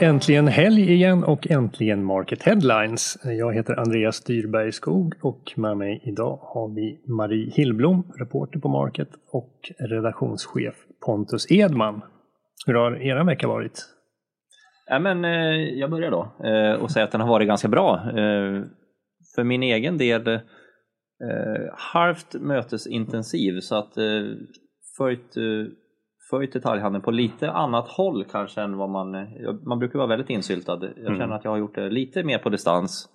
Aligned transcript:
äntligen 0.00 0.48
helg 0.48 0.92
igen 0.92 1.24
och 1.24 1.50
äntligen 1.50 2.04
Market 2.04 2.42
Headlines. 2.42 3.18
Jag 3.24 3.54
heter 3.54 3.80
Andreas 3.80 4.24
Dyrberg 4.24 4.72
Skog 4.72 5.14
och 5.22 5.52
med 5.56 5.76
mig 5.76 6.00
idag 6.04 6.38
har 6.42 6.74
vi 6.74 7.00
Marie 7.06 7.50
Hillblom, 7.50 8.12
reporter 8.18 8.58
på 8.58 8.68
Market 8.68 9.08
och 9.30 9.70
redaktionschef 9.78 10.74
Pontus 11.06 11.52
Edman. 11.52 12.02
Hur 12.66 12.74
har 12.74 13.02
era 13.02 13.24
vecka 13.24 13.48
varit? 13.48 13.86
Ja, 14.86 14.98
men, 14.98 15.24
eh, 15.24 15.78
jag 15.78 15.90
börjar 15.90 16.10
då 16.10 16.46
eh, 16.46 16.82
och 16.82 16.90
säger 16.90 17.04
att 17.04 17.12
den 17.12 17.20
har 17.20 17.28
varit 17.28 17.48
ganska 17.48 17.68
bra. 17.68 17.94
Eh, 17.94 18.62
för 19.34 19.44
min 19.44 19.62
egen 19.62 19.98
del 19.98 20.40
halvt 21.72 22.34
mötesintensiv 22.34 23.60
så 23.60 23.74
att 23.76 23.92
följt 24.96 25.34
följt 26.30 26.52
detaljhandeln 26.52 27.04
på 27.04 27.10
lite 27.10 27.50
annat 27.50 27.88
håll 27.88 28.24
kanske 28.24 28.60
än 28.60 28.76
vad 28.76 28.90
man... 28.90 29.10
Man 29.66 29.78
brukar 29.78 29.98
vara 29.98 30.08
väldigt 30.08 30.30
insyltad. 30.30 30.78
Jag 30.82 31.06
mm. 31.06 31.18
känner 31.18 31.34
att 31.34 31.44
jag 31.44 31.50
har 31.50 31.58
gjort 31.58 31.74
det 31.74 31.90
lite 31.90 32.22
mer 32.22 32.38
på 32.38 32.48
distans. 32.48 33.08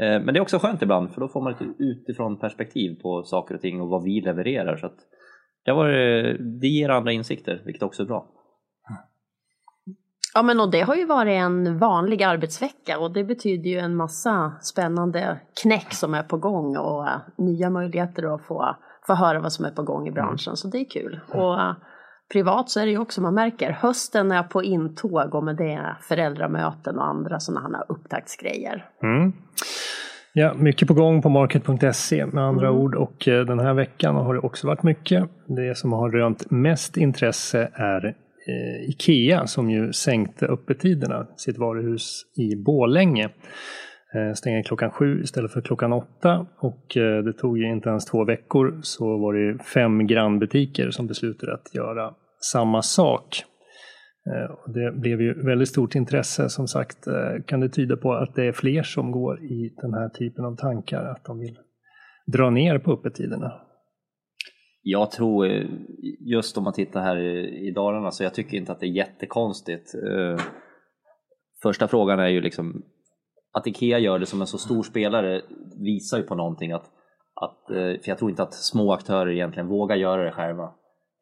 Eh, 0.00 0.20
men 0.22 0.26
det 0.26 0.38
är 0.38 0.40
också 0.40 0.58
skönt 0.58 0.82
ibland 0.82 1.10
för 1.10 1.20
då 1.20 1.28
får 1.28 1.40
man 1.40 1.52
ett 1.52 1.62
utifrån 1.78 2.38
perspektiv 2.38 3.00
på 3.02 3.22
saker 3.22 3.54
och 3.54 3.60
ting 3.60 3.80
och 3.80 3.88
vad 3.88 4.02
vi 4.02 4.20
levererar. 4.20 4.76
Så 4.76 4.90
det, 5.64 5.72
var, 5.72 5.88
det 6.60 6.68
ger 6.68 6.88
andra 6.88 7.12
insikter, 7.12 7.62
vilket 7.64 7.82
också 7.82 8.02
är 8.02 8.06
bra. 8.06 8.26
Ja 10.34 10.42
men 10.42 10.60
och 10.60 10.70
det 10.70 10.80
har 10.80 10.94
ju 10.94 11.06
varit 11.06 11.32
en 11.32 11.78
vanlig 11.78 12.22
arbetsvecka 12.22 12.98
och 12.98 13.12
det 13.12 13.24
betyder 13.24 13.70
ju 13.70 13.78
en 13.78 13.96
massa 13.96 14.52
spännande 14.60 15.40
knäck 15.62 15.92
som 15.92 16.14
är 16.14 16.22
på 16.22 16.36
gång 16.36 16.76
och 16.76 17.02
uh, 17.02 17.16
nya 17.36 17.70
möjligheter 17.70 18.34
att 18.34 18.42
få, 18.42 18.76
få 19.06 19.14
höra 19.14 19.40
vad 19.40 19.52
som 19.52 19.64
är 19.64 19.70
på 19.70 19.82
gång 19.82 20.08
i 20.08 20.10
branschen. 20.10 20.50
Mm. 20.50 20.56
Så 20.56 20.68
det 20.68 20.78
är 20.78 20.90
kul. 20.90 21.20
Och 21.28 21.54
uh, 21.54 21.72
privat 22.32 22.70
så 22.70 22.80
är 22.80 22.86
det 22.86 22.92
ju 22.92 22.98
också, 22.98 23.20
man 23.20 23.34
märker, 23.34 23.70
hösten 23.70 24.32
är 24.32 24.42
på 24.42 24.62
intåg 24.62 25.34
och 25.34 25.44
med 25.44 25.56
det 25.56 25.96
föräldramöten 26.00 26.98
och 26.98 27.06
andra 27.06 27.40
sådana 27.40 27.78
här 27.78 27.84
upptaktsgrejer. 27.88 28.84
Mm. 29.02 29.32
Ja, 30.32 30.54
mycket 30.54 30.88
på 30.88 30.94
gång 30.94 31.22
på 31.22 31.28
market.se 31.28 32.26
med 32.26 32.44
andra 32.44 32.68
mm. 32.68 32.80
ord 32.80 32.94
och 32.94 33.28
eh, 33.28 33.44
den 33.44 33.58
här 33.58 33.74
veckan 33.74 34.14
har 34.14 34.34
det 34.34 34.40
också 34.40 34.66
varit 34.66 34.82
mycket. 34.82 35.24
Det 35.46 35.78
som 35.78 35.92
har 35.92 36.10
rönt 36.10 36.50
mest 36.50 36.96
intresse 36.96 37.70
är 37.74 38.06
eh, 38.06 38.90
Ikea 38.90 39.46
som 39.46 39.70
ju 39.70 39.92
sänkte 39.92 40.46
öppettiderna, 40.46 41.26
sitt 41.36 41.58
varuhus 41.58 42.22
i 42.36 42.56
Bålänge. 42.56 43.28
Eh, 44.14 44.32
stänga 44.34 44.62
klockan 44.62 44.90
sju 44.90 45.20
istället 45.22 45.52
för 45.52 45.60
klockan 45.60 45.92
åtta 45.92 46.46
och 46.58 46.96
eh, 46.96 47.24
det 47.24 47.32
tog 47.32 47.58
ju 47.58 47.72
inte 47.72 47.88
ens 47.88 48.04
två 48.04 48.24
veckor 48.24 48.78
så 48.82 49.18
var 49.18 49.34
det 49.34 49.64
fem 49.64 50.06
grannbutiker 50.06 50.90
som 50.90 51.06
beslutade 51.06 51.54
att 51.54 51.74
göra 51.74 52.14
samma 52.52 52.82
sak. 52.82 53.44
Eh, 54.26 54.72
det 54.72 54.92
blev 55.00 55.20
ju 55.20 55.46
väldigt 55.46 55.68
stort 55.68 55.94
intresse 55.94 56.48
som 56.48 56.68
sagt. 56.68 57.08
Kan 57.46 57.60
det 57.60 57.68
tyda 57.68 57.96
på 57.96 58.12
att 58.12 58.34
det 58.34 58.44
är 58.44 58.52
fler 58.52 58.82
som 58.82 59.10
går 59.10 59.44
i 59.44 59.74
den 59.76 59.94
här 59.94 60.08
typen 60.08 60.44
av 60.44 60.56
tankar, 60.56 61.04
att 61.04 61.24
de 61.24 61.38
vill 61.38 61.58
dra 62.26 62.50
ner 62.50 62.78
på 62.78 62.92
öppettiderna? 62.92 63.52
Jag 64.82 65.10
tror, 65.10 65.46
just 66.20 66.58
om 66.58 66.64
man 66.64 66.72
tittar 66.72 67.00
här 67.00 67.16
i 67.68 67.72
Dalarna, 67.74 68.10
så 68.10 68.24
jag 68.24 68.34
tycker 68.34 68.56
inte 68.56 68.72
att 68.72 68.80
det 68.80 68.86
är 68.86 68.96
jättekonstigt. 68.96 69.90
Första 71.62 71.88
frågan 71.88 72.18
är 72.18 72.28
ju 72.28 72.40
liksom 72.40 72.82
att 73.52 73.66
Ikea 73.66 73.98
gör 73.98 74.18
det 74.18 74.26
som 74.26 74.40
en 74.40 74.46
så 74.46 74.58
stor 74.58 74.82
spelare 74.82 75.42
visar 75.84 76.18
ju 76.18 76.22
på 76.22 76.34
någonting 76.34 76.72
att, 76.72 76.84
att 77.34 77.70
eh, 77.70 77.76
för 77.76 78.08
jag 78.08 78.18
tror 78.18 78.30
inte 78.30 78.42
att 78.42 78.54
små 78.54 78.92
aktörer 78.92 79.30
egentligen 79.30 79.68
vågar 79.68 79.96
göra 79.96 80.24
det 80.24 80.32
själva. 80.32 80.64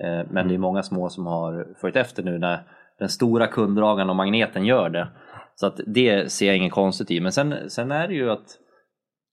Eh, 0.03 0.09
men 0.09 0.37
mm. 0.37 0.49
det 0.49 0.55
är 0.55 0.59
många 0.59 0.83
små 0.83 1.09
som 1.09 1.27
har 1.27 1.75
följt 1.81 1.97
efter 1.97 2.23
nu 2.23 2.39
när 2.39 2.69
den 2.99 3.09
stora 3.09 3.47
kunddragaren 3.47 4.11
och 4.11 4.17
magneten 4.17 4.67
gör 4.67 4.91
det. 4.91 5.09
Så 5.55 5.67
att 5.67 5.81
det 5.87 6.33
ser 6.33 6.47
jag 6.47 6.57
inget 6.57 6.73
konstigt 6.73 7.11
i. 7.11 7.21
Men 7.21 7.33
sen, 7.33 7.71
sen 7.71 7.91
är 7.91 8.09
det 8.09 8.15
ju 8.15 8.31
att 8.31 8.59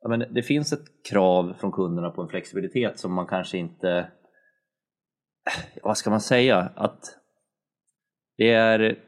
men 0.09 0.25
det 0.29 0.43
finns 0.43 0.73
ett 0.73 0.85
krav 1.09 1.53
från 1.59 1.71
kunderna 1.71 2.09
på 2.09 2.21
en 2.21 2.27
flexibilitet 2.27 2.99
som 2.99 3.13
man 3.13 3.27
kanske 3.27 3.57
inte, 3.57 3.89
eh, 5.47 5.81
vad 5.83 5.97
ska 5.97 6.09
man 6.09 6.21
säga, 6.21 6.71
att 6.75 7.17
det 8.37 8.51
är 8.51 8.99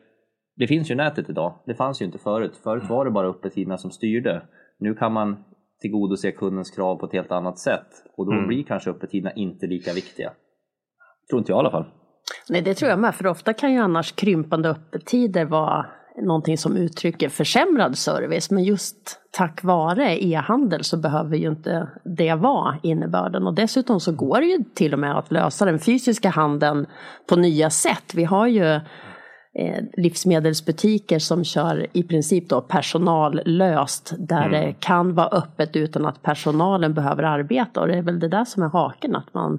det 0.55 0.67
finns 0.67 0.91
ju 0.91 0.95
nätet 0.95 1.29
idag. 1.29 1.53
Det 1.65 1.75
fanns 1.75 2.01
ju 2.01 2.05
inte 2.05 2.17
förut. 2.17 2.59
Förut 2.63 2.83
var 2.89 3.05
det 3.05 3.11
bara 3.11 3.27
öppettiderna 3.27 3.77
som 3.77 3.91
styrde. 3.91 4.41
Nu 4.79 4.93
kan 4.93 5.13
man 5.13 5.43
tillgodose 5.81 6.31
kundens 6.31 6.71
krav 6.71 6.95
på 6.95 7.05
ett 7.05 7.13
helt 7.13 7.31
annat 7.31 7.59
sätt 7.59 7.87
och 8.17 8.25
då 8.25 8.31
mm. 8.31 8.47
blir 8.47 8.63
kanske 8.63 8.89
öppettiderna 8.89 9.31
inte 9.31 9.67
lika 9.67 9.93
viktiga. 9.93 10.31
Tror 11.29 11.39
inte 11.39 11.51
jag 11.51 11.57
i 11.57 11.59
alla 11.59 11.71
fall. 11.71 11.85
Nej, 12.49 12.61
det 12.61 12.73
tror 12.73 12.89
jag 12.89 12.99
med, 12.99 13.15
för 13.15 13.27
ofta 13.27 13.53
kan 13.53 13.73
ju 13.73 13.79
annars 13.79 14.11
krympande 14.11 14.69
öppettider 14.69 15.45
vara 15.45 15.85
någonting 16.21 16.57
som 16.57 16.77
uttrycker 16.77 17.29
försämrad 17.29 17.97
service, 17.97 18.51
men 18.51 18.63
just 18.63 19.19
tack 19.31 19.63
vare 19.63 20.23
e-handel 20.25 20.83
så 20.83 20.97
behöver 20.97 21.37
ju 21.37 21.47
inte 21.47 21.87
det 22.17 22.35
vara 22.35 22.77
innebörden. 22.83 23.47
Och 23.47 23.53
dessutom 23.53 23.99
så 23.99 24.11
går 24.11 24.41
det 24.41 24.45
ju 24.45 24.63
till 24.73 24.93
och 24.93 24.99
med 24.99 25.17
att 25.17 25.31
lösa 25.31 25.65
den 25.65 25.79
fysiska 25.79 26.29
handeln 26.29 26.85
på 27.29 27.35
nya 27.35 27.69
sätt. 27.69 28.13
Vi 28.15 28.23
har 28.23 28.47
ju 28.47 28.79
livsmedelsbutiker 29.97 31.19
som 31.19 31.43
kör 31.43 31.87
i 31.93 32.03
princip 32.03 32.49
då 32.49 32.61
personallöst 32.61 34.13
där 34.19 34.47
mm. 34.47 34.51
det 34.51 34.73
kan 34.79 35.15
vara 35.15 35.27
öppet 35.27 35.75
utan 35.75 36.05
att 36.05 36.21
personalen 36.21 36.93
behöver 36.93 37.23
arbeta 37.23 37.81
och 37.81 37.87
det 37.87 37.97
är 37.97 38.01
väl 38.01 38.19
det 38.19 38.27
där 38.27 38.45
som 38.45 38.63
är 38.63 38.69
haken 38.69 39.15
att 39.15 39.33
man 39.33 39.53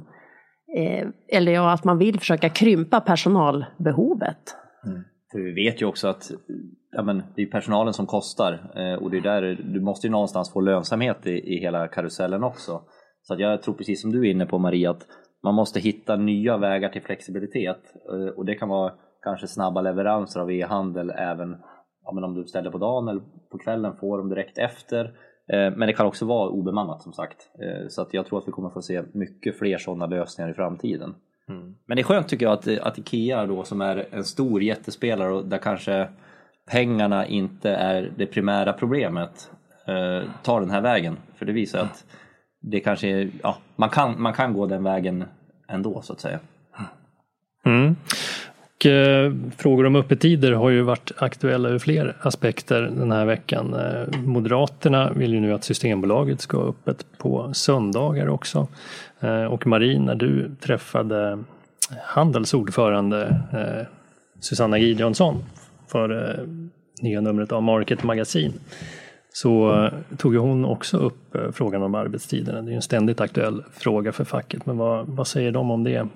eh, 0.77 1.09
eller 1.29 1.53
ja, 1.53 1.73
att 1.73 1.85
man 1.85 1.99
vill 1.99 2.19
försöka 2.19 2.49
krympa 2.49 3.01
personalbehovet. 3.01 4.57
Mm. 4.87 5.03
För 5.33 5.39
vi 5.39 5.65
vet 5.65 5.83
ju 5.83 5.87
också 5.87 6.09
att 6.09 6.31
ja, 6.93 7.03
men, 7.03 7.23
det 7.37 7.43
är 7.43 7.47
personalen 7.47 7.93
som 7.93 8.07
kostar 8.07 8.53
eh, 8.53 9.03
och 9.03 9.11
det 9.11 9.17
är 9.17 9.23
där 9.23 9.43
du 9.75 9.81
måste 9.81 10.07
ju 10.07 10.11
någonstans 10.11 10.53
få 10.53 10.61
lönsamhet 10.61 11.27
i, 11.27 11.31
i 11.31 11.61
hela 11.61 11.89
karusellen 11.89 12.45
också. 12.45 12.83
Så 13.23 13.35
att 13.35 13.41
jag 13.41 13.63
tror 13.63 13.75
precis 13.75 14.03
som 14.03 14.13
du 14.13 14.27
är 14.27 14.31
inne 14.31 14.47
på 14.47 14.59
Maria 14.59 14.91
att 14.91 15.07
man 15.43 15.55
måste 15.55 15.81
hitta 15.81 16.17
nya 16.17 16.59
vägar 16.59 16.89
till 16.89 17.03
flexibilitet 17.03 17.81
eh, 18.13 18.29
och 18.37 18.45
det 18.45 18.55
kan 18.55 18.69
vara 18.69 18.93
kanske 19.27 19.47
snabba 19.47 19.81
leveranser 19.81 20.41
av 20.41 20.51
e-handel 20.53 21.11
även 21.11 21.57
ja, 22.05 22.13
men 22.13 22.25
om 22.25 22.35
du 22.35 22.45
ställer 22.45 22.71
på 22.71 22.79
dagen 22.79 23.09
eller 23.09 23.23
på 23.51 23.59
kvällen 23.59 23.97
får 23.97 24.19
dem 24.19 24.29
direkt 24.29 24.59
efter. 24.59 25.05
Eh, 25.53 25.71
men 25.77 25.81
det 25.81 25.93
kan 25.93 26.07
också 26.07 26.25
vara 26.25 26.49
obemannat 26.49 27.03
som 27.03 27.13
sagt. 27.13 27.37
Eh, 27.63 27.89
så 27.89 28.03
att 28.03 28.15
jag 28.15 28.27
tror 28.27 28.39
att 28.39 28.49
vi 28.49 28.53
kommer 28.53 28.71
få 28.71 28.83
se 28.83 29.03
mycket 29.13 29.59
fler 29.59 29.79
sådana 29.79 30.07
lösningar 30.07 30.51
i 30.51 30.55
framtiden. 30.55 31.15
Mm. 31.49 31.75
Men 31.87 31.97
det 31.97 32.01
är 32.01 32.05
skönt 32.05 32.29
tycker 32.29 32.47
jag 32.47 32.53
att, 32.53 32.69
att 32.79 32.99
Ikea 32.99 33.47
då 33.47 33.65
som 33.65 33.81
är 33.81 34.07
en 34.11 34.25
stor 34.25 34.63
jättespelare 34.63 35.33
och 35.33 35.45
där 35.45 35.59
kanske 35.59 36.09
pengarna 36.71 37.27
inte 37.27 37.71
är 37.71 38.13
det 38.17 38.27
primära 38.27 38.73
problemet 38.73 39.51
eh, 39.87 40.31
tar 40.43 40.61
den 40.61 40.71
här 40.71 40.81
vägen. 40.81 41.17
För 41.35 41.47
det 41.47 41.53
visar 41.53 41.81
att 41.81 42.05
det 42.61 42.81
kanske 42.81 43.09
är, 43.09 43.31
ja, 43.43 43.57
man, 43.77 43.89
kan, 43.89 44.23
man 44.23 44.33
kan 44.33 44.53
gå 44.53 44.67
den 44.67 44.85
vägen 44.85 45.25
ändå 45.69 46.03
så 46.03 46.13
att 46.13 46.21
säga. 46.21 46.39
Mm. 47.65 47.97
Och, 48.77 48.87
eh, 48.87 49.33
frågor 49.57 49.87
om 49.87 49.97
öppettider 49.97 50.53
har 50.53 50.71
ju 50.71 50.83
varit 50.83 51.13
aktuella 51.17 51.69
ur 51.69 51.79
fler 51.79 52.17
aspekter 52.21 52.83
den 52.83 53.13
här 53.13 53.25
veckan. 53.25 53.75
Eh, 53.75 54.21
Moderaterna 54.21 55.13
vill 55.13 55.33
ju 55.33 55.41
nu 55.41 55.55
att 55.55 55.65
Systembolaget 55.65 56.41
ska 56.41 56.57
ha 56.57 56.69
öppet 56.69 57.07
på 57.19 57.55
söndagar 57.55 58.29
också. 58.29 58.69
Eh, 59.21 59.45
och 59.45 59.67
Marie, 59.67 60.01
när 60.01 60.15
du 60.15 60.51
träffade 60.61 61.39
Handels 62.03 62.55
ordförande 62.55 63.41
eh, 63.53 63.87
Susanna 64.41 64.79
Gideonsson 64.79 65.45
för 65.89 66.29
eh, 66.29 66.47
nya 67.03 67.21
numret 67.21 67.53
av 67.53 67.63
Market 67.63 68.03
Magasin 68.03 68.53
så 69.33 69.85
eh, 69.85 70.17
tog 70.17 70.35
hon 70.35 70.65
också 70.65 70.97
upp 70.97 71.37
frågan 71.53 71.83
om 71.83 71.95
arbetstiderna. 71.95 72.63
Det 72.63 72.73
är 72.73 72.77
en 72.77 72.83
ständigt 72.83 73.21
aktuell 73.21 73.63
fråga 73.73 74.13
för 74.13 74.25
facket. 74.25 74.67
Men 74.67 74.77
vad, 74.77 75.07
vad 75.07 75.27
säger 75.27 75.53
de 75.53 75.71
om 75.71 75.85
det? 75.85 76.09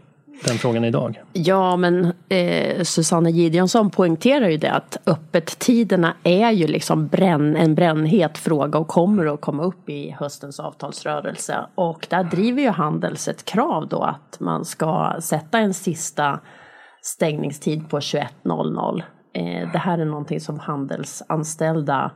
Den 0.44 0.58
frågan 0.58 0.84
idag? 0.84 1.22
Ja, 1.32 1.76
men 1.76 2.12
eh, 2.28 2.82
Susanne 2.82 3.30
Gideonsson 3.30 3.90
poängterar 3.90 4.48
ju 4.48 4.56
det 4.56 4.72
att 4.72 4.96
öppettiderna 5.06 6.14
är 6.22 6.50
ju 6.50 6.66
liksom 6.66 7.06
bränn, 7.06 7.56
en 7.56 7.74
brännhet 7.74 8.38
fråga 8.38 8.78
och 8.78 8.88
kommer 8.88 9.34
att 9.34 9.40
komma 9.40 9.62
upp 9.62 9.88
i 9.88 10.10
höstens 10.10 10.60
avtalsrörelse. 10.60 11.66
Och 11.74 12.06
där 12.10 12.24
driver 12.24 12.62
ju 12.62 12.68
Handels 12.68 13.28
ett 13.28 13.44
krav 13.44 13.88
då 13.88 14.02
att 14.02 14.40
man 14.40 14.64
ska 14.64 15.16
sätta 15.20 15.58
en 15.58 15.74
sista 15.74 16.40
stängningstid 17.02 17.88
på 17.88 17.98
21.00. 17.98 19.02
Eh, 19.32 19.72
det 19.72 19.78
här 19.78 19.98
är 19.98 20.04
någonting 20.04 20.40
som 20.40 20.58
handelsanställda 20.58 22.10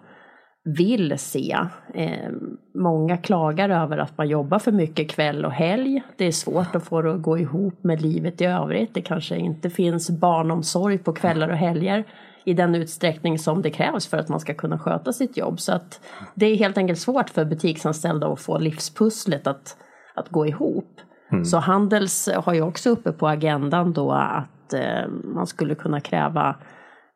vill 0.65 1.19
se. 1.19 1.57
Eh, 1.95 2.31
många 2.75 3.17
klagar 3.17 3.69
över 3.69 3.99
att 3.99 4.19
man 4.19 4.29
jobbar 4.29 4.59
för 4.59 4.73
mycket 4.73 5.11
kväll 5.11 5.45
och 5.45 5.53
helg. 5.53 6.03
Det 6.17 6.25
är 6.25 6.33
svårt 6.33 6.75
att 6.75 6.85
få 6.85 7.03
det 7.03 7.15
att 7.15 7.23
gå 7.23 7.39
ihop 7.39 7.85
med 7.85 8.03
livet 8.03 8.41
i 8.41 8.45
övrigt. 8.45 8.95
Det 8.95 9.03
kanske 9.03 9.37
inte 9.37 9.71
finns 9.71 10.11
barnomsorg 10.11 10.99
på 10.99 11.13
kvällar 11.13 11.49
och 11.49 11.57
helger 11.57 12.05
i 12.45 12.55
den 12.55 12.75
utsträckning 12.75 13.39
som 13.39 13.63
det 13.63 13.71
krävs 13.71 14.07
för 14.07 14.19
att 14.19 14.29
man 14.29 14.41
ska 14.41 14.55
kunna 14.55 14.79
sköta 14.79 15.13
sitt 15.13 15.37
jobb. 15.37 15.61
Så 15.61 15.73
att 15.73 16.01
det 16.35 16.47
är 16.47 16.57
helt 16.57 16.79
enkelt 16.79 16.99
svårt 16.99 17.31
för 17.31 17.45
butiksanställda 17.45 18.27
att 18.27 18.41
få 18.41 18.59
livspusslet 18.59 19.47
att, 19.47 19.77
att 20.15 20.29
gå 20.29 20.47
ihop. 20.47 21.01
Mm. 21.33 21.45
Så 21.45 21.59
Handels 21.59 22.29
har 22.37 22.55
ju 22.55 22.63
också 22.63 22.91
uppe 22.91 23.13
på 23.13 23.29
agendan 23.29 23.93
då 23.93 24.13
att 24.13 24.73
eh, 24.75 25.09
man 25.25 25.47
skulle 25.47 25.75
kunna 25.75 26.01
kräva 26.01 26.57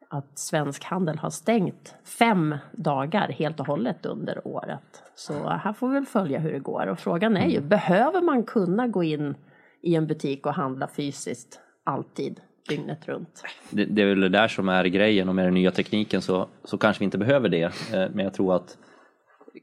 att 0.08 0.38
Svensk 0.38 0.84
Handel 0.84 1.18
har 1.18 1.30
stängt 1.30 1.94
fem 2.04 2.56
dagar 2.72 3.28
helt 3.28 3.60
och 3.60 3.66
hållet 3.66 4.06
under 4.06 4.46
året. 4.46 5.02
Så 5.14 5.48
här 5.48 5.72
får 5.72 5.88
vi 5.88 5.94
väl 5.94 6.06
följa 6.06 6.38
hur 6.38 6.52
det 6.52 6.58
går. 6.58 6.86
Och 6.86 6.98
frågan 6.98 7.36
är 7.36 7.46
ju, 7.46 7.56
mm. 7.56 7.68
behöver 7.68 8.22
man 8.22 8.42
kunna 8.42 8.88
gå 8.88 9.02
in 9.04 9.34
i 9.82 9.94
en 9.94 10.06
butik 10.06 10.46
och 10.46 10.54
handla 10.54 10.88
fysiskt 10.88 11.60
alltid? 11.84 12.40
dygnet 12.68 13.08
runt. 13.08 13.42
Det, 13.70 13.84
det, 13.84 14.02
är 14.02 14.06
väl 14.06 14.20
det 14.20 14.28
där 14.28 14.48
som 14.48 14.68
är 14.68 14.84
grejen 14.84 15.28
och 15.28 15.34
med 15.34 15.44
den 15.44 15.54
nya 15.54 15.70
tekniken 15.70 16.22
så, 16.22 16.48
så 16.64 16.78
kanske 16.78 17.00
vi 17.00 17.04
inte 17.04 17.18
behöver 17.18 17.48
det. 17.48 17.62
Eh, 17.62 17.70
men 18.12 18.18
jag 18.18 18.34
tror 18.34 18.56
att 18.56 18.76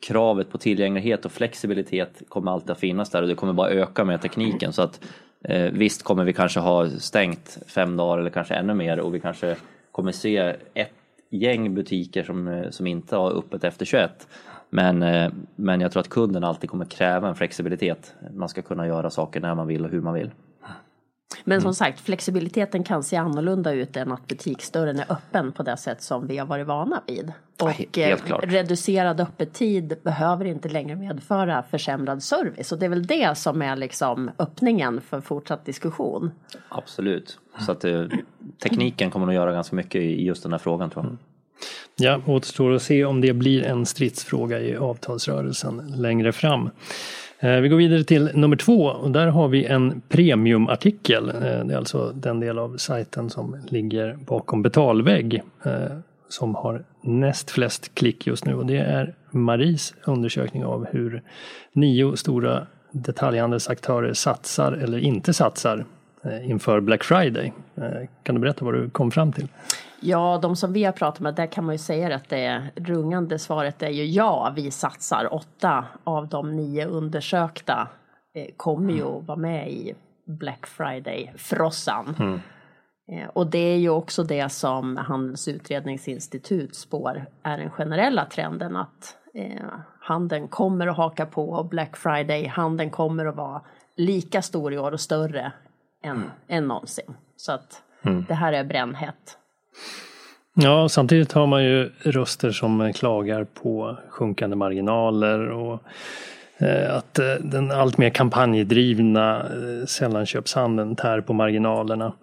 kravet 0.02 0.50
på 0.50 0.58
tillgänglighet 0.58 1.26
och 1.26 1.32
flexibilitet 1.32 2.22
kommer 2.28 2.52
alltid 2.52 2.72
att 2.72 2.80
finnas 2.80 3.10
där 3.10 3.22
och 3.22 3.28
det 3.28 3.36
kommer 3.36 3.54
bara 3.54 3.70
öka 3.70 4.04
med 4.04 4.22
tekniken. 4.22 4.74
Så 4.74 4.82
att 4.82 5.06
eh, 5.44 5.72
visst 5.72 6.04
kommer 6.04 6.24
vi 6.24 6.34
kanske 6.34 6.60
ha 6.60 6.90
stängt 6.90 7.58
fem 7.68 7.98
dagar 7.98 8.18
eller 8.18 8.30
kanske 8.30 8.56
ännu 8.56 8.74
mer 8.74 9.00
och 9.00 9.16
vi 9.16 9.20
kanske 9.20 9.56
kommer 9.96 10.12
se 10.12 10.56
ett 10.74 10.92
gäng 11.30 11.76
butiker 11.76 12.24
som, 12.24 12.48
eh, 12.48 12.70
som 12.70 12.88
inte 12.88 13.16
har 13.16 13.32
öppet 13.32 13.64
efter 13.64 13.86
21. 13.86 14.28
Men, 14.70 15.04
eh, 15.04 15.32
men 15.56 15.82
jag 15.82 15.92
tror 15.92 16.00
att 16.00 16.10
kunden 16.10 16.44
alltid 16.44 16.70
kommer 16.70 16.86
kräva 16.86 17.28
en 17.28 17.36
flexibilitet. 17.36 18.16
Man 18.34 18.50
ska 18.50 18.62
kunna 18.62 18.88
göra 18.88 19.10
saker 19.10 19.42
när 19.42 19.56
man 19.56 19.68
vill 19.68 19.86
och 19.86 19.92
hur 19.92 20.02
man 20.02 20.14
vill. 20.14 20.32
Men 21.48 21.62
som 21.62 21.68
mm. 21.68 21.74
sagt, 21.74 22.00
flexibiliteten 22.00 22.84
kan 22.84 23.04
se 23.04 23.16
annorlunda 23.16 23.74
ut 23.74 23.98
än 23.98 24.12
att 24.12 24.28
butiksdörren 24.28 25.00
är 25.00 25.12
öppen 25.12 25.52
på 25.52 25.64
det 25.64 25.78
sätt 25.78 26.02
som 26.02 26.28
vi 26.28 26.38
har 26.38 26.46
varit 26.46 26.68
vana 26.68 27.02
vid. 27.08 27.32
Och 27.62 27.98
eh, 27.98 28.18
reducerad 28.42 29.20
öppettid 29.22 29.98
behöver 30.04 30.46
inte 30.46 30.70
längre 30.70 30.96
medföra 30.96 31.64
försämrad 31.64 32.24
service. 32.24 32.72
Och 32.72 32.80
det 32.80 32.86
är 32.86 32.90
väl 32.90 33.08
det 33.08 33.38
som 33.38 33.62
är 33.62 33.76
liksom 33.76 34.32
öppningen 34.40 35.02
för 35.02 35.22
fortsatt 35.22 35.66
diskussion. 35.66 36.32
Absolut. 36.70 37.40
Så 37.60 37.72
att 37.72 37.86
eh, 37.86 38.06
tekniken 38.64 39.12
kommer 39.12 39.28
att 39.28 39.34
göra 39.34 39.54
ganska 39.54 39.76
mycket 39.76 40.02
i 40.02 40.26
just 40.26 40.44
den 40.44 40.52
här 40.52 40.60
frågan 40.60 40.90
tror 40.90 41.06
jag. 41.06 41.10
Mm. 41.10 41.20
Ja, 41.96 42.22
återstår 42.26 42.74
att 42.74 42.82
se 42.82 43.06
om 43.06 43.22
det 43.22 43.34
blir 43.34 43.64
en 43.64 43.86
stridsfråga 43.86 44.60
i 44.60 44.76
avtalsrörelsen 44.76 45.94
längre 45.96 46.32
fram. 46.32 46.70
Eh, 47.40 47.60
vi 47.60 47.70
går 47.70 47.78
vidare 47.78 48.04
till 48.04 48.30
nummer 48.34 48.56
två 48.56 48.84
och 48.84 49.12
där 49.12 49.28
har 49.28 49.48
vi 49.48 49.66
en 49.66 50.02
premiumartikel. 50.10 51.30
Eh, 51.30 51.36
det 51.36 51.74
är 51.74 51.78
alltså 51.78 52.12
den 52.16 52.40
del 52.40 52.60
av 52.60 52.78
sajten 52.78 53.30
som 53.30 53.58
ligger 53.68 54.14
bakom 54.14 54.62
betalvägg 54.62 55.42
eh, 55.64 55.98
som 56.30 56.56
har 56.56 56.84
näst 57.02 57.52
flest 57.52 57.96
klick 57.96 58.28
just 58.28 58.46
nu 58.46 58.56
och 58.56 58.66
det 58.66 58.78
är 58.78 59.14
Maries 59.32 59.94
undersökning 60.06 60.66
av 60.66 60.88
hur 60.92 61.22
nio 61.74 62.16
stora 62.16 62.68
detaljhandelsaktörer 62.92 64.14
satsar 64.14 64.72
eller 64.72 64.98
inte 64.98 65.34
satsar 65.34 65.86
inför 66.44 66.80
Black 66.80 67.04
Friday. 67.04 67.54
Kan 68.24 68.36
du 68.36 68.42
berätta 68.42 68.66
vad 68.66 68.74
du 68.74 68.90
kom 68.90 69.12
fram 69.12 69.32
till? 69.32 69.48
Ja, 70.00 70.40
de 70.42 70.56
som 70.56 70.74
vi 70.74 70.84
har 70.84 70.92
pratat 70.92 71.20
med, 71.20 71.36
där 71.36 71.48
kan 71.48 71.66
man 71.66 71.76
ju 71.76 71.80
säga 71.80 72.16
att 72.16 72.30
det 72.30 72.64
rungande 72.76 73.40
svaret 73.40 73.84
är 73.84 73.90
ju 73.90 74.06
ja, 74.06 74.54
vi 74.56 74.72
satsar. 74.72 75.34
Åtta 75.34 75.86
av 76.04 76.28
de 76.28 76.56
nio 76.56 76.86
undersökta 76.86 77.88
eh, 78.36 78.48
kommer 78.58 78.94
ju 78.94 79.04
att 79.04 79.28
vara 79.28 79.38
med 79.38 79.72
i 79.72 79.96
Black 80.26 80.68
Friday-frossan. 80.68 82.16
Mm. 82.20 82.40
Eh, 83.12 83.30
och 83.34 83.48
det 83.48 83.74
är 83.74 83.78
ju 83.78 83.90
också 83.90 84.24
det 84.24 84.50
som 84.50 84.98
Handels 84.98 85.48
utredningsinstitut 85.48 86.76
spår 86.76 87.26
är 87.44 87.58
den 87.58 87.70
generella 87.70 88.26
trenden 88.26 88.76
att 88.76 89.16
eh, 89.34 89.66
handeln 90.00 90.48
kommer 90.48 90.88
att 90.88 90.98
haka 90.98 91.26
på 91.26 91.50
och 91.50 91.66
Black 91.66 91.98
Friday, 91.98 92.48
handeln 92.48 92.90
kommer 92.90 93.26
att 93.26 93.36
vara 93.36 93.62
lika 93.96 94.42
stor 94.42 94.74
i 94.74 94.78
år 94.78 94.92
och 94.92 95.00
större 95.00 95.52
än, 96.06 96.32
än 96.48 96.68
någonsin. 96.68 97.14
Så 97.36 97.52
att 97.52 97.82
mm. 98.04 98.26
det 98.28 98.34
här 98.34 98.54
är 98.54 98.64
brännhett. 98.64 99.38
Ja, 100.54 100.90
samtidigt 100.90 101.32
har 101.32 101.48
man 101.48 101.64
ju 101.64 101.92
röster 102.00 102.52
som 102.52 102.94
klagar 102.94 103.44
på 103.44 103.98
sjunkande 104.10 104.56
marginaler 104.56 105.50
och 105.50 105.84
eh, 106.58 106.96
att 106.96 107.20
eh, 107.20 107.34
den 107.40 107.72
allt 107.72 107.98
mer 107.98 108.10
kampanjdrivna 108.10 109.40
eh, 109.40 109.86
sällanköpshandeln 109.86 110.96
tär 110.96 111.22
på 111.22 111.34
marginalerna. 111.34 112.14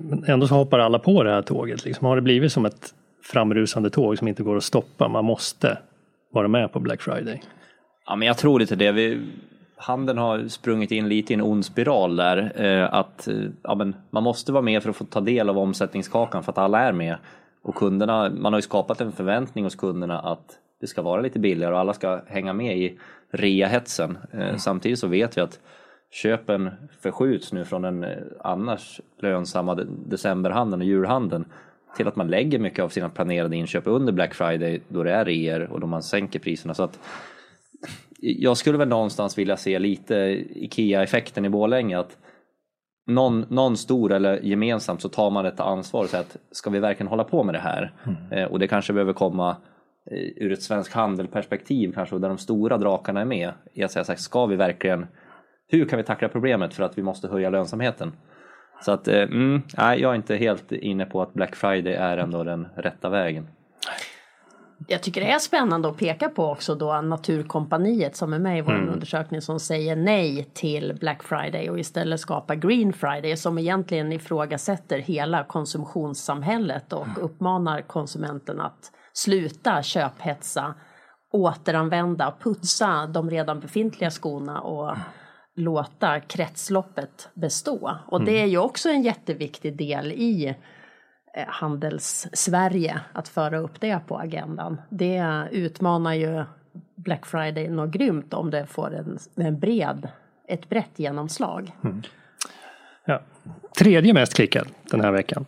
Men 0.00 0.24
ändå 0.26 0.48
så 0.48 0.54
hoppar 0.54 0.78
alla 0.78 0.98
på 0.98 1.22
det 1.22 1.30
här 1.30 1.42
tåget. 1.42 1.84
Liksom 1.84 2.06
har 2.06 2.16
det 2.16 2.22
blivit 2.22 2.52
som 2.52 2.66
ett 2.66 2.94
framrusande 3.22 3.90
tåg 3.90 4.18
som 4.18 4.28
inte 4.28 4.42
går 4.42 4.56
att 4.56 4.64
stoppa. 4.64 5.08
Man 5.08 5.24
måste 5.24 5.78
vara 6.32 6.48
med 6.48 6.72
på 6.72 6.80
Black 6.80 7.02
Friday. 7.02 7.42
Ja, 8.06 8.16
men 8.16 8.28
jag 8.28 8.38
tror 8.38 8.60
lite 8.60 8.76
det. 8.76 8.92
Vi, 8.92 9.20
handeln 9.76 10.18
har 10.18 10.48
sprungit 10.48 10.90
in 10.90 11.08
lite 11.08 11.32
i 11.32 11.34
en 11.34 11.42
ond 11.42 11.64
spiral 11.64 12.16
där. 12.16 12.52
Eh, 12.64 12.94
att 12.94 13.28
ja, 13.62 13.74
men 13.74 13.96
man 14.10 14.22
måste 14.22 14.52
vara 14.52 14.62
med 14.62 14.82
för 14.82 14.90
att 14.90 14.96
få 14.96 15.04
ta 15.04 15.20
del 15.20 15.48
av 15.48 15.58
omsättningskakan 15.58 16.42
för 16.42 16.52
att 16.52 16.58
alla 16.58 16.80
är 16.80 16.92
med. 16.92 17.16
Och 17.62 17.74
kunderna, 17.74 18.30
man 18.30 18.52
har 18.52 18.58
ju 18.58 18.62
skapat 18.62 19.00
en 19.00 19.12
förväntning 19.12 19.64
hos 19.64 19.74
kunderna 19.74 20.20
att 20.20 20.58
det 20.80 20.86
ska 20.86 21.02
vara 21.02 21.20
lite 21.20 21.38
billigare 21.38 21.74
och 21.74 21.80
alla 21.80 21.92
ska 21.92 22.20
hänga 22.26 22.52
med 22.52 22.78
i 22.78 22.98
reahetsen. 23.30 24.18
Eh, 24.32 24.40
mm. 24.40 24.58
Samtidigt 24.58 24.98
så 24.98 25.06
vet 25.06 25.36
vi 25.36 25.40
att 25.40 25.60
köpen 26.10 26.70
förskjuts 27.00 27.52
nu 27.52 27.64
från 27.64 27.82
den 27.82 28.04
eh, 28.04 28.10
annars 28.40 29.00
lönsamma 29.18 29.74
decemberhandeln 30.06 30.82
och 30.82 30.88
julhandeln 30.88 31.44
till 31.96 32.08
att 32.08 32.16
man 32.16 32.28
lägger 32.28 32.58
mycket 32.58 32.84
av 32.84 32.88
sina 32.88 33.08
planerade 33.08 33.56
inköp 33.56 33.86
under 33.86 34.12
Black 34.12 34.34
Friday 34.34 34.80
då 34.88 35.02
det 35.02 35.12
är 35.12 35.24
reor 35.24 35.72
och 35.72 35.80
då 35.80 35.86
man 35.86 36.02
sänker 36.02 36.38
priserna. 36.38 36.74
Så 36.74 36.82
att 36.82 36.98
jag 38.24 38.56
skulle 38.56 38.78
väl 38.78 38.88
någonstans 38.88 39.38
vilja 39.38 39.56
se 39.56 39.78
lite 39.78 40.14
IKEA-effekten 40.54 41.44
i 41.44 41.48
Borlänge 41.48 41.98
att 41.98 42.18
någon, 43.06 43.46
någon 43.48 43.76
stor 43.76 44.12
eller 44.12 44.40
gemensamt 44.40 45.02
så 45.02 45.08
tar 45.08 45.30
man 45.30 45.46
ett 45.46 45.60
ansvar 45.60 46.02
och 46.02 46.08
säger 46.08 46.24
att 46.24 46.36
ska 46.50 46.70
vi 46.70 46.78
verkligen 46.78 47.08
hålla 47.08 47.24
på 47.24 47.44
med 47.44 47.54
det 47.54 47.58
här? 47.58 47.92
Mm. 48.06 48.32
Eh, 48.32 48.52
och 48.52 48.58
det 48.58 48.68
kanske 48.68 48.92
behöver 48.92 49.12
komma 49.12 49.56
eh, 50.10 50.44
ur 50.44 50.52
ett 50.52 50.62
svensk 50.62 50.92
handelperspektiv 50.92 51.92
kanske, 51.92 52.18
där 52.18 52.28
de 52.28 52.38
stora 52.38 52.78
drakarna 52.78 53.20
är 53.20 53.24
med. 53.24 53.52
I 53.74 53.82
att 53.82 53.90
säga 53.90 54.04
så 54.04 54.12
här, 54.12 54.18
ska 54.18 54.46
vi 54.46 54.56
verkligen, 54.56 55.06
hur 55.68 55.84
kan 55.84 55.96
vi 55.96 56.02
tackla 56.02 56.28
problemet 56.28 56.74
för 56.74 56.84
att 56.84 56.98
vi 56.98 57.02
måste 57.02 57.28
höja 57.28 57.50
lönsamheten? 57.50 58.12
Så 58.80 58.92
att, 58.92 59.08
eh, 59.08 59.22
mm, 59.22 59.62
nej, 59.76 60.00
jag 60.00 60.10
är 60.10 60.16
inte 60.16 60.36
helt 60.36 60.72
inne 60.72 61.04
på 61.04 61.22
att 61.22 61.34
Black 61.34 61.56
Friday 61.56 61.94
är 61.94 62.18
ändå 62.18 62.44
den 62.44 62.66
rätta 62.76 63.08
vägen. 63.08 63.46
Jag 64.86 65.02
tycker 65.02 65.20
det 65.20 65.30
är 65.30 65.38
spännande 65.38 65.88
att 65.88 65.96
peka 65.96 66.28
på 66.28 66.44
också 66.44 66.74
då 66.74 67.00
Naturkompaniet 67.00 68.16
som 68.16 68.32
är 68.32 68.38
med 68.38 68.58
i 68.58 68.60
vår 68.60 68.72
mm. 68.72 68.88
undersökning 68.88 69.40
som 69.40 69.60
säger 69.60 69.96
nej 69.96 70.50
till 70.54 70.96
Black 71.00 71.22
Friday 71.22 71.70
och 71.70 71.78
istället 71.78 72.20
skapar 72.20 72.54
Green 72.54 72.92
Friday 72.92 73.36
som 73.36 73.58
egentligen 73.58 74.12
ifrågasätter 74.12 74.98
hela 74.98 75.44
konsumtionssamhället 75.44 76.92
och 76.92 77.06
mm. 77.06 77.22
uppmanar 77.22 77.80
konsumenten 77.80 78.60
att 78.60 78.92
sluta 79.12 79.82
köphetsa, 79.82 80.74
återanvända, 81.32 82.34
putsa 82.40 83.06
de 83.06 83.30
redan 83.30 83.60
befintliga 83.60 84.10
skorna 84.10 84.60
och 84.60 84.88
mm. 84.90 85.00
låta 85.56 86.20
kretsloppet 86.20 87.28
bestå. 87.34 87.98
Och 88.06 88.24
det 88.24 88.30
mm. 88.30 88.44
är 88.44 88.48
ju 88.48 88.58
också 88.58 88.88
en 88.88 89.02
jätteviktig 89.02 89.76
del 89.76 90.12
i 90.12 90.56
Eh, 91.36 91.44
handels-Sverige 91.46 93.00
att 93.12 93.28
föra 93.28 93.58
upp 93.58 93.80
det 93.80 93.98
på 94.06 94.18
agendan. 94.18 94.80
Det 94.88 95.48
utmanar 95.50 96.14
ju 96.14 96.44
Black 96.94 97.26
Friday 97.26 97.68
något 97.68 97.90
grymt 97.90 98.34
om 98.34 98.50
det 98.50 98.66
får 98.66 98.94
en, 98.94 99.18
en 99.36 99.58
bred, 99.58 100.08
ett 100.48 100.68
brett 100.68 100.92
genomslag. 100.96 101.72
Mm. 101.84 102.02
Ja. 103.04 103.20
Tredje 103.78 104.14
mest 104.14 104.34
klickad 104.34 104.68
den 104.90 105.00
här 105.00 105.12
veckan 105.12 105.46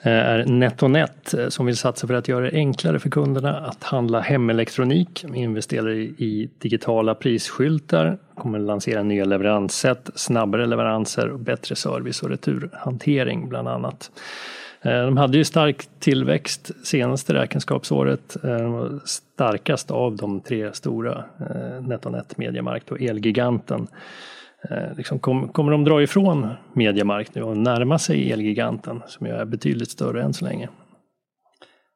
eh, 0.00 0.12
är 0.12 0.44
NetOnNet 0.46 1.34
eh, 1.34 1.48
som 1.48 1.66
vill 1.66 1.76
satsa 1.76 2.06
för 2.06 2.14
att 2.14 2.28
göra 2.28 2.44
det 2.44 2.56
enklare 2.56 2.98
för 2.98 3.10
kunderna 3.10 3.58
att 3.58 3.84
handla 3.84 4.20
hemelektronik. 4.20 5.24
Investerar 5.24 5.90
i 5.90 6.50
digitala 6.58 7.14
prisskyltar, 7.14 8.18
kommer 8.34 8.58
lansera 8.58 9.02
nya 9.02 9.24
leveranssätt, 9.24 10.10
snabbare 10.14 10.66
leveranser 10.66 11.28
och 11.28 11.38
bättre 11.38 11.76
service 11.76 12.22
och 12.22 12.30
returhantering 12.30 13.48
bland 13.48 13.68
annat. 13.68 14.10
Eh, 14.82 15.04
de 15.04 15.16
hade 15.16 15.38
ju 15.38 15.44
stark 15.44 15.88
tillväxt 15.98 16.86
senaste 16.86 17.34
räkenskapsåret. 17.34 18.44
Eh, 18.44 18.90
starkast 19.04 19.90
av 19.90 20.16
de 20.16 20.40
tre 20.40 20.72
stora, 20.72 21.24
eh, 21.40 21.82
NetOnNet, 21.82 22.38
Mediamarkt 22.38 22.90
och 22.90 23.00
Elgiganten. 23.00 23.86
Liksom 24.96 25.18
kommer 25.18 25.70
de 25.70 25.84
dra 25.84 26.02
ifrån 26.02 26.48
Mediamarkt 26.72 27.34
nu 27.34 27.42
och 27.42 27.56
närma 27.56 27.98
sig 27.98 28.32
Elgiganten 28.32 29.02
som 29.06 29.26
ju 29.26 29.32
är 29.32 29.44
betydligt 29.44 29.90
större 29.90 30.22
än 30.22 30.32
så 30.32 30.44
länge? 30.44 30.68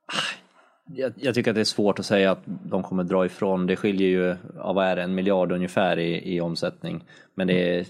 Ah, 0.06 0.38
jag, 0.86 1.12
jag, 1.16 1.34
tycker 1.34 1.50
att 1.50 1.54
det 1.54 1.60
är 1.60 1.64
svårt 1.64 1.98
att 1.98 2.06
säga 2.06 2.30
att 2.30 2.42
de 2.46 2.82
kommer 2.82 3.04
dra 3.04 3.26
ifrån. 3.26 3.66
Det 3.66 3.76
skiljer 3.76 4.08
ju, 4.08 4.36
ja, 4.56 4.72
vad 4.72 4.86
är 4.86 4.96
det, 4.96 5.02
en 5.02 5.14
miljard 5.14 5.52
ungefär 5.52 5.98
i, 5.98 6.34
i 6.34 6.40
omsättning. 6.40 7.04
Men 7.34 7.46
det 7.46 7.78
är, 7.78 7.86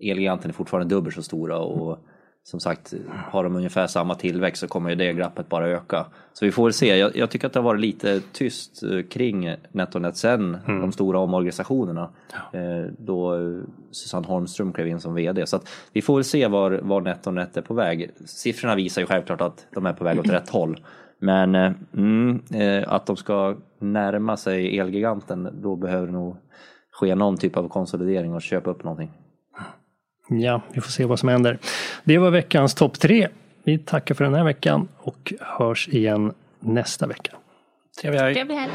Elgiganten 0.00 0.50
är 0.50 0.54
fortfarande 0.54 0.94
dubbelt 0.94 1.14
så 1.14 1.22
stora 1.22 1.58
och 1.58 1.98
som 2.44 2.60
sagt, 2.60 2.94
har 3.30 3.44
de 3.44 3.56
ungefär 3.56 3.86
samma 3.86 4.14
tillväxt 4.14 4.60
så 4.60 4.68
kommer 4.68 4.90
ju 4.90 4.96
det 4.96 5.12
glappet 5.12 5.48
bara 5.48 5.68
öka. 5.68 6.06
Så 6.32 6.44
vi 6.44 6.52
får 6.52 6.64
väl 6.64 6.72
se. 6.72 6.96
Jag, 6.96 7.16
jag 7.16 7.30
tycker 7.30 7.46
att 7.46 7.52
det 7.52 7.58
har 7.58 7.64
varit 7.64 7.80
lite 7.80 8.20
tyst 8.32 8.82
eh, 8.82 9.02
kring 9.02 9.54
NetOnNet 9.72 10.16
sen 10.16 10.58
mm. 10.66 10.80
de 10.80 10.92
stora 10.92 11.18
omorganisationerna. 11.18 12.08
Ja. 12.32 12.58
Eh, 12.58 12.86
då 12.98 13.36
Susanne 13.90 14.26
Holmström 14.26 14.72
klev 14.72 14.88
in 14.88 15.00
som 15.00 15.14
VD. 15.14 15.46
Så 15.46 15.56
att 15.56 15.68
vi 15.92 16.02
får 16.02 16.14
väl 16.14 16.24
se 16.24 16.46
var, 16.46 16.70
var 16.70 17.00
NetOnNet 17.00 17.56
är 17.56 17.62
på 17.62 17.74
väg. 17.74 18.10
Siffrorna 18.26 18.74
visar 18.74 19.02
ju 19.02 19.06
självklart 19.06 19.40
att 19.40 19.66
de 19.74 19.86
är 19.86 19.92
på 19.92 20.04
väg 20.04 20.18
åt 20.18 20.28
rätt 20.28 20.48
håll. 20.50 20.80
Men 21.18 21.54
eh, 21.54 21.72
mm, 21.94 22.42
att 22.86 23.06
de 23.06 23.16
ska 23.16 23.56
närma 23.78 24.36
sig 24.36 24.78
Elgiganten, 24.78 25.48
då 25.62 25.76
behöver 25.76 26.06
det 26.06 26.12
nog 26.12 26.36
ske 26.90 27.14
någon 27.14 27.36
typ 27.36 27.56
av 27.56 27.68
konsolidering 27.68 28.34
och 28.34 28.42
köpa 28.42 28.70
upp 28.70 28.84
någonting. 28.84 29.10
Ja, 30.28 30.62
vi 30.72 30.80
får 30.80 30.90
se 30.90 31.04
vad 31.04 31.18
som 31.18 31.28
händer. 31.28 31.58
Det 32.04 32.18
var 32.18 32.30
veckans 32.30 32.74
topp 32.74 33.00
tre. 33.00 33.28
Vi 33.64 33.78
tackar 33.78 34.14
för 34.14 34.24
den 34.24 34.34
här 34.34 34.44
veckan 34.44 34.88
och 34.98 35.32
hörs 35.40 35.88
igen 35.88 36.32
nästa 36.60 37.06
vecka. 37.06 37.32
Trevlig 38.00 38.20
helg! 38.20 38.34
Trevlig 38.34 38.54
helg. 38.54 38.72